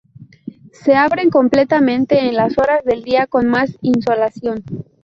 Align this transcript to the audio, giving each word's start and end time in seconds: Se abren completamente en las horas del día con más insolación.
Se 0.71 0.95
abren 0.95 1.29
completamente 1.29 2.27
en 2.27 2.33
las 2.35 2.57
horas 2.57 2.83
del 2.83 3.03
día 3.03 3.27
con 3.27 3.45
más 3.45 3.77
insolación. 3.83 4.63